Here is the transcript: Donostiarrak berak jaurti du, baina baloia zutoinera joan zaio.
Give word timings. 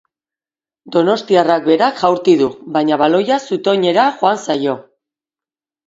Donostiarrak 0.95 1.67
berak 1.67 2.01
jaurti 2.05 2.35
du, 2.41 2.49
baina 2.79 3.01
baloia 3.05 3.41
zutoinera 3.53 4.11
joan 4.19 4.45
zaio. 4.45 4.79